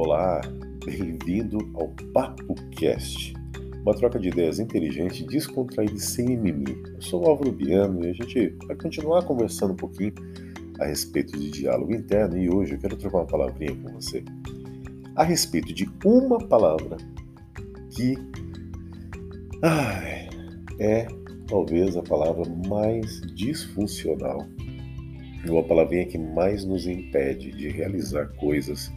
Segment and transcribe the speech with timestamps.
[0.00, 0.40] Olá,
[0.84, 3.34] bem-vindo ao Papo Cast,
[3.82, 6.80] uma troca de ideias inteligente, descontraída e sem mimimi.
[6.94, 10.14] Eu sou o Álvaro Biano e a gente vai continuar conversando um pouquinho
[10.78, 14.22] a respeito de diálogo interno e hoje eu quero trocar uma palavrinha com você
[15.16, 16.96] a respeito de uma palavra
[17.90, 18.16] que
[19.64, 20.28] ai,
[20.78, 21.08] é
[21.48, 24.46] talvez a palavra mais disfuncional
[25.44, 28.92] uma palavrinha que mais nos impede de realizar coisas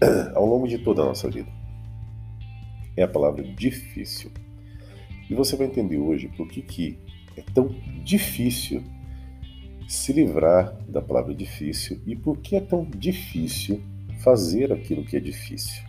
[0.34, 1.50] ao longo de toda a nossa vida.
[2.96, 4.30] É a palavra difícil.
[5.28, 6.98] E você vai entender hoje por que, que
[7.36, 7.68] é tão
[8.02, 8.82] difícil
[9.88, 13.82] se livrar da palavra difícil e por que é tão difícil
[14.22, 15.82] fazer aquilo que é difícil.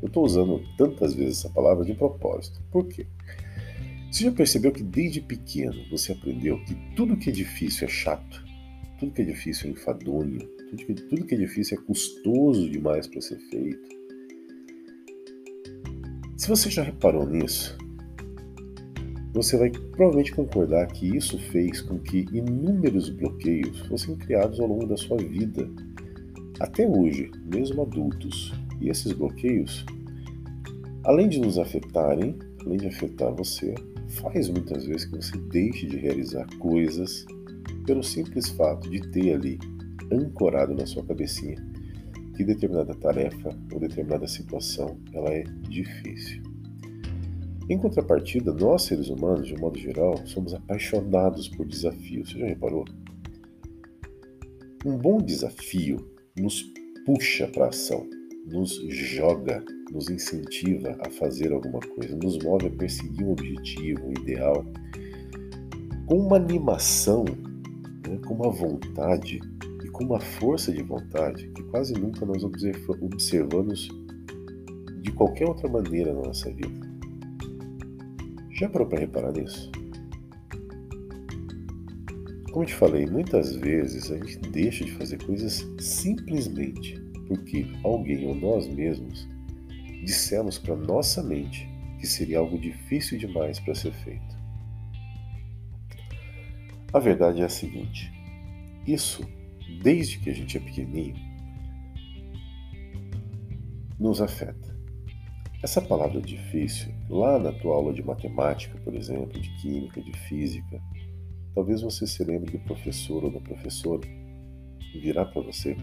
[0.00, 2.62] Eu estou usando tantas vezes essa palavra de propósito.
[2.70, 3.06] Por quê?
[4.10, 8.44] Você já percebeu que desde pequeno você aprendeu que tudo que é difícil é chato?
[9.00, 13.06] Tudo que é difícil é enfadonho, tudo que, tudo que é difícil é custoso demais
[13.06, 13.94] para ser feito.
[16.36, 17.78] Se você já reparou nisso,
[19.32, 24.86] você vai provavelmente concordar que isso fez com que inúmeros bloqueios fossem criados ao longo
[24.86, 25.68] da sua vida,
[26.60, 28.52] até hoje, mesmo adultos.
[28.80, 29.84] E esses bloqueios,
[31.04, 33.74] além de nos afetarem, além de afetar você,
[34.08, 37.24] faz muitas vezes que você deixe de realizar coisas
[37.86, 39.58] pelo simples fato de ter ali
[40.12, 41.56] ancorado na sua cabecinha
[42.36, 46.42] que determinada tarefa ou determinada situação ela é difícil.
[47.68, 52.30] Em contrapartida, nós seres humanos, de um modo geral, somos apaixonados por desafios.
[52.30, 52.84] Você já reparou?
[54.84, 55.96] Um bom desafio
[56.38, 56.62] nos
[57.06, 58.06] puxa para a ação,
[58.46, 64.12] nos joga, nos incentiva a fazer alguma coisa, nos move a perseguir um objetivo, um
[64.12, 64.66] ideal,
[66.06, 67.24] com uma animação
[68.06, 69.40] né, com uma vontade
[69.94, 73.88] com uma força de vontade que quase nunca nós observamos
[75.00, 76.92] de qualquer outra maneira na nossa vida.
[78.50, 79.70] Já parou para reparar nisso?
[82.50, 88.26] Como eu te falei, muitas vezes a gente deixa de fazer coisas simplesmente porque alguém
[88.26, 89.28] ou nós mesmos
[90.04, 91.68] dissemos para nossa mente
[92.00, 94.34] que seria algo difícil demais para ser feito.
[96.92, 98.12] A verdade é a seguinte:
[98.86, 99.26] isso,
[99.82, 101.16] desde que a gente é pequenininho,
[103.98, 104.74] nos afeta.
[105.62, 110.80] Essa palavra difícil, lá na tua aula de matemática, por exemplo, de química, de física,
[111.54, 114.06] talvez você se lembre do professor ou da professora
[115.00, 115.76] virar para você,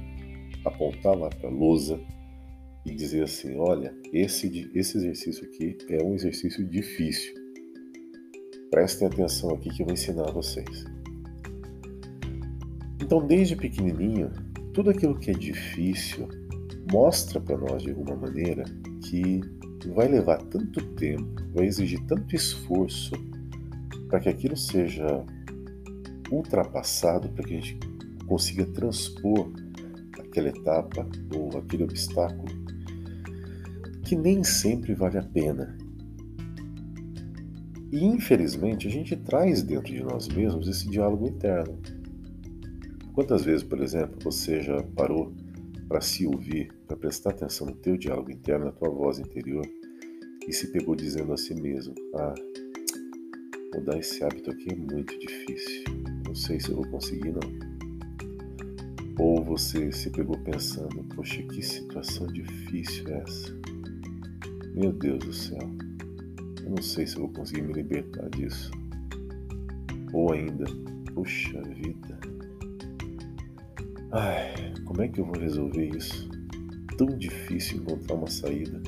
[0.65, 1.99] apontar lá para a lousa
[2.85, 7.33] e dizer assim: olha, esse, esse exercício aqui é um exercício difícil.
[8.69, 10.85] Prestem atenção aqui que eu vou ensinar a vocês.
[13.11, 14.31] Então, desde pequenininho,
[14.73, 16.29] tudo aquilo que é difícil
[16.89, 18.63] mostra para nós de alguma maneira
[19.03, 19.41] que
[19.93, 23.11] vai levar tanto tempo, vai exigir tanto esforço
[24.07, 25.25] para que aquilo seja
[26.31, 27.77] ultrapassado, para que a gente
[28.27, 29.51] consiga transpor
[30.17, 31.05] aquela etapa
[31.35, 32.47] ou aquele obstáculo,
[34.05, 35.77] que nem sempre vale a pena.
[37.91, 41.77] E infelizmente a gente traz dentro de nós mesmos esse diálogo interno.
[43.13, 45.33] Quantas vezes, por exemplo, você já parou
[45.87, 49.65] para se ouvir, para prestar atenção no teu diálogo interno, na tua voz interior,
[50.47, 52.33] e se pegou dizendo a si mesmo: Ah,
[53.75, 55.83] mudar esse hábito aqui é muito difícil.
[56.25, 57.71] Não sei se eu vou conseguir, não.
[59.19, 63.53] Ou você se pegou pensando: Poxa, que situação difícil é essa?
[64.73, 65.69] Meu Deus do céu,
[66.63, 68.71] eu não sei se eu vou conseguir me libertar disso.
[70.13, 70.63] Ou ainda,
[71.13, 72.17] puxa vida,
[74.13, 76.29] Ai, como é que eu vou resolver isso?
[76.97, 78.81] Tão difícil encontrar uma saída.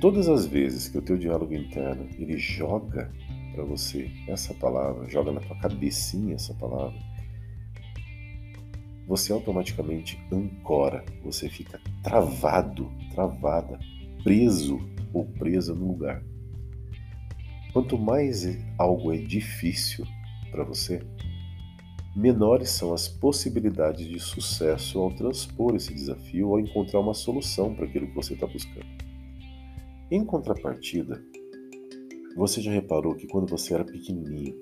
[0.00, 3.12] Todas as vezes que o teu diálogo interno ele joga
[3.52, 6.96] para você essa palavra, joga na tua cabecinha essa palavra,
[9.04, 13.80] você automaticamente ancora, você fica travado, travada,
[14.22, 14.78] preso
[15.12, 16.22] ou presa no lugar.
[17.72, 18.46] Quanto mais
[18.78, 20.06] algo é difícil
[20.52, 21.02] para você,
[22.14, 27.86] menores são as possibilidades de sucesso ao transpor esse desafio ou encontrar uma solução para
[27.86, 28.86] aquilo que você está buscando.
[30.10, 31.22] Em contrapartida,
[32.36, 34.56] você já reparou que quando você era pequenininho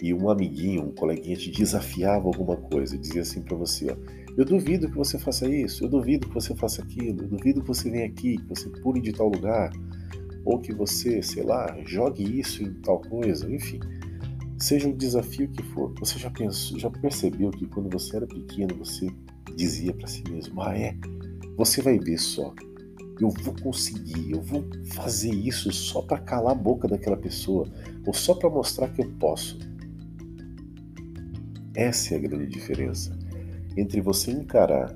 [0.00, 3.96] e um amiguinho, um coleguinha te desafiava alguma coisa, dizia assim para você, ó,
[4.36, 7.68] eu duvido que você faça isso, eu duvido que você faça aquilo, eu duvido que
[7.68, 9.72] você venha aqui, que você pule de tal lugar,
[10.44, 13.80] ou que você, sei lá, jogue isso em tal coisa, enfim.
[14.58, 18.74] Seja o desafio que for, você já pensou, já percebeu que quando você era pequeno
[18.76, 19.06] você
[19.54, 20.96] dizia para si mesmo: "Ah, é,
[21.56, 22.54] Você vai ver só.
[23.18, 24.62] Eu vou conseguir, eu vou
[24.92, 27.66] fazer isso só para calar a boca daquela pessoa
[28.06, 29.58] ou só para mostrar que eu posso.
[31.74, 33.18] Essa é a grande diferença
[33.74, 34.94] entre você encarar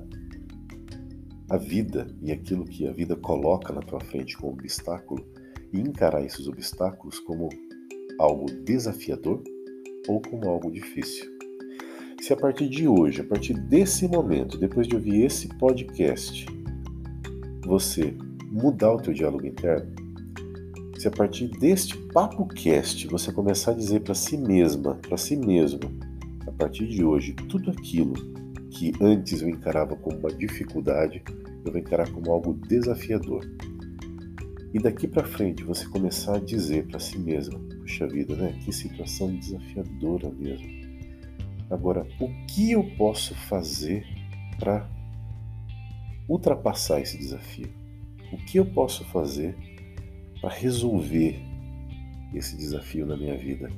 [1.49, 5.25] a vida e aquilo que a vida coloca na tua frente como obstáculo
[5.73, 7.49] e encarar esses obstáculos como
[8.21, 9.41] algo desafiador
[10.07, 11.25] ou como algo difícil.
[12.21, 16.45] Se a partir de hoje, a partir desse momento, depois de ouvir esse podcast,
[17.65, 18.13] você
[18.51, 19.91] mudar o teu diálogo interno,
[20.99, 25.35] se a partir deste papo cast você começar a dizer para si mesma, para si
[25.35, 25.79] mesmo,
[26.45, 28.13] a partir de hoje, tudo aquilo
[28.69, 31.23] que antes eu encarava como uma dificuldade,
[31.65, 33.49] eu vou encarar como algo desafiador.
[34.71, 37.59] E daqui para frente você começar a dizer para si mesmo:
[37.91, 38.57] puxa vida, né?
[38.63, 40.69] Que situação desafiadora mesmo.
[41.69, 44.05] Agora, o que eu posso fazer
[44.57, 44.89] para
[46.27, 47.69] ultrapassar esse desafio?
[48.31, 49.55] O que eu posso fazer
[50.39, 51.41] para resolver
[52.33, 53.69] esse desafio na minha vida?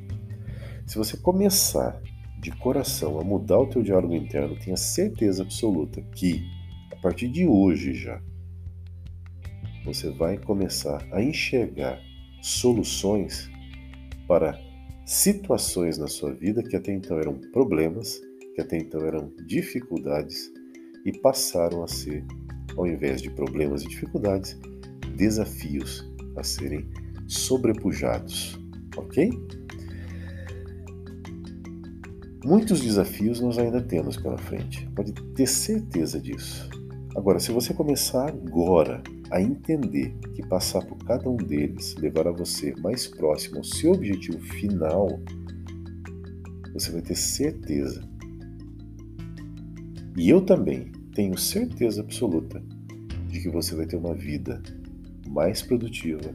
[0.85, 1.99] Se você começar
[2.39, 6.43] de coração a mudar o teu diálogo interno, tenha certeza absoluta que
[6.91, 8.21] a partir de hoje já
[9.85, 11.99] você vai começar a enxergar
[12.41, 13.52] soluções
[14.33, 14.59] para
[15.05, 18.19] situações na sua vida que até então eram problemas,
[18.55, 20.51] que até então eram dificuldades
[21.05, 22.25] e passaram a ser,
[22.75, 24.57] ao invés de problemas e dificuldades,
[25.15, 26.89] desafios a serem
[27.27, 28.59] sobrepujados,
[28.97, 29.29] ok?
[32.43, 36.71] Muitos desafios nós ainda temos pela frente, pode ter certeza disso.
[37.15, 42.73] Agora, se você começar agora a entender que passar por cada um deles levará você
[42.81, 45.07] mais próximo ao seu objetivo final,
[46.73, 48.03] você vai ter certeza.
[50.17, 52.63] E eu também tenho certeza absoluta
[53.27, 54.61] de que você vai ter uma vida
[55.27, 56.33] mais produtiva,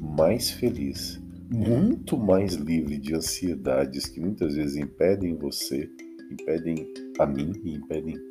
[0.00, 1.20] mais feliz
[1.52, 5.90] muito mais livre de ansiedades que muitas vezes impedem você,
[6.30, 6.86] impedem
[7.18, 8.29] a mim e impedem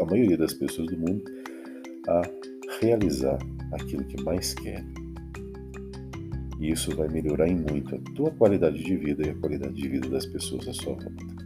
[0.00, 1.24] a maioria das pessoas do mundo
[2.08, 2.22] a
[2.80, 3.38] realizar
[3.72, 4.84] aquilo que mais quer.
[6.60, 9.88] E isso vai melhorar em muito a tua qualidade de vida e a qualidade de
[9.88, 11.38] vida das pessoas à sua volta.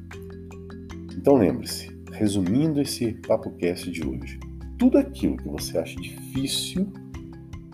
[1.17, 4.41] Então lembre-se, resumindo esse papo cast de hoje,
[4.79, 6.91] tudo aquilo que você acha difícil,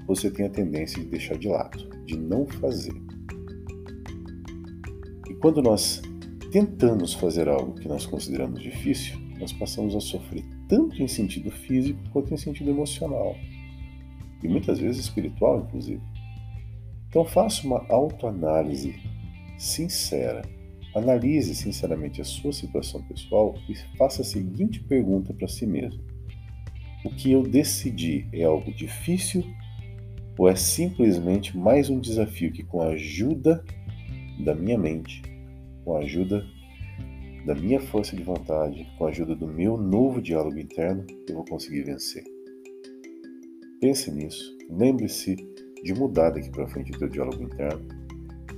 [0.07, 2.95] você tem a tendência de deixar de lado, de não fazer
[5.41, 6.03] quando nós
[6.51, 11.99] tentamos fazer algo que nós consideramos difícil, nós passamos a sofrer tanto em sentido físico
[12.13, 13.35] quanto em sentido emocional.
[14.43, 16.01] E muitas vezes espiritual, inclusive.
[17.09, 18.95] Então faça uma autoanálise
[19.57, 20.43] sincera.
[20.95, 26.03] Analise sinceramente a sua situação pessoal e faça a seguinte pergunta para si mesmo:
[27.05, 29.45] O que eu decidi é algo difícil
[30.39, 33.65] ou é simplesmente mais um desafio que, com a ajuda
[34.39, 35.21] da minha mente,
[35.85, 36.47] com a ajuda
[37.49, 41.47] da minha força de vontade, com a ajuda do meu novo diálogo interno, eu vou
[41.47, 42.23] conseguir vencer.
[43.81, 45.35] Pense nisso, lembre-se
[45.83, 47.89] de mudar daqui para frente o teu diálogo interno,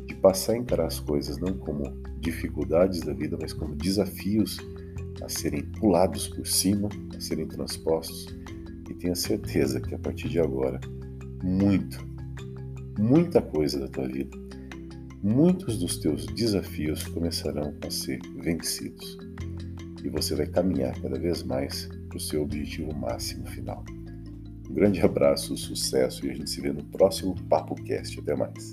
[0.06, 1.84] de passar a encarar as coisas não como
[2.18, 4.58] dificuldades da vida, mas como desafios
[5.22, 8.26] a serem pulados por cima, a serem transpostos.
[8.90, 10.80] E tenha certeza que a partir de agora,
[11.44, 11.96] muito,
[12.98, 14.36] muita coisa da tua vida
[15.22, 19.18] muitos dos teus desafios começarão a ser vencidos
[20.02, 23.84] e você vai caminhar cada vez mais para o seu objetivo máximo final.
[24.68, 28.18] Um grande abraço, sucesso e a gente se vê no próximo Papo Cast.
[28.20, 28.72] Até mais.